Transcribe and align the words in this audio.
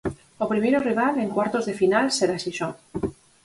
O 0.43 0.45
primeiro 0.51 0.83
rival, 0.87 1.13
en 1.23 1.29
cuartos 1.35 1.63
de 1.65 1.77
final 1.81 2.05
será 2.17 2.35
Xixón. 2.43 2.73